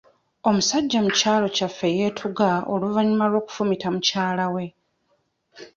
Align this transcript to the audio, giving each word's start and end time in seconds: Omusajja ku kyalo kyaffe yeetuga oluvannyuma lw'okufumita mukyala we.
Omusajja 0.47 0.99
ku 1.05 1.11
kyalo 1.19 1.47
kyaffe 1.55 1.87
yeetuga 1.97 2.49
oluvannyuma 2.73 3.25
lw'okufumita 3.31 3.87
mukyala 3.93 4.45
we. 4.53 4.65